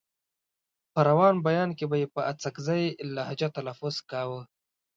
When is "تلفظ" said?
3.57-3.95